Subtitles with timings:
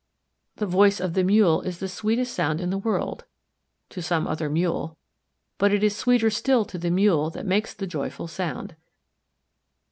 [0.55, 3.25] The voice of the Mule is the sweetest sound in the world
[3.89, 4.97] to some other Mule.
[5.59, 8.75] But it is sweeter still to the Mule that makes the joyful sound.